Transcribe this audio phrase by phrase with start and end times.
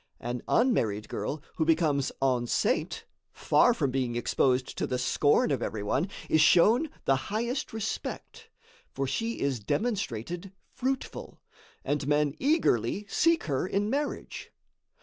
[0.19, 5.83] An unmarried girl who becomes enceinte, far from being exposed to the scorn of every
[5.83, 8.49] one, is shown the highest respect;
[8.89, 11.39] for she is demonstrated fruitful,
[11.85, 14.51] and men eagerly seek her in marriage.